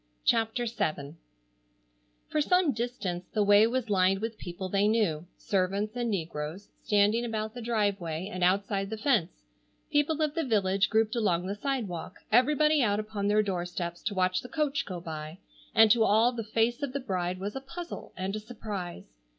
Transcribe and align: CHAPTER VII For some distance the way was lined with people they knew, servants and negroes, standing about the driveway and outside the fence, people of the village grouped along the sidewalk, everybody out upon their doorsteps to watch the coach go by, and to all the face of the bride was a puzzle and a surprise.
CHAPTER 0.25 0.65
VII 0.65 1.13
For 2.27 2.41
some 2.41 2.71
distance 2.71 3.27
the 3.35 3.43
way 3.43 3.67
was 3.67 3.87
lined 3.91 4.17
with 4.19 4.39
people 4.39 4.67
they 4.67 4.87
knew, 4.87 5.27
servants 5.37 5.95
and 5.95 6.09
negroes, 6.09 6.69
standing 6.81 7.23
about 7.23 7.53
the 7.53 7.61
driveway 7.61 8.27
and 8.33 8.43
outside 8.43 8.89
the 8.89 8.97
fence, 8.97 9.45
people 9.91 10.19
of 10.23 10.33
the 10.33 10.43
village 10.43 10.89
grouped 10.89 11.15
along 11.15 11.45
the 11.45 11.53
sidewalk, 11.53 12.15
everybody 12.31 12.81
out 12.81 12.99
upon 12.99 13.27
their 13.27 13.43
doorsteps 13.43 14.01
to 14.05 14.15
watch 14.15 14.41
the 14.41 14.49
coach 14.49 14.87
go 14.87 14.99
by, 14.99 15.37
and 15.75 15.91
to 15.91 16.03
all 16.03 16.31
the 16.31 16.43
face 16.43 16.81
of 16.81 16.93
the 16.93 16.99
bride 16.99 17.37
was 17.39 17.55
a 17.55 17.61
puzzle 17.61 18.11
and 18.17 18.35
a 18.35 18.39
surprise. 18.39 19.13